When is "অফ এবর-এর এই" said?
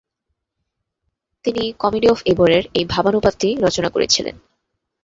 2.09-2.85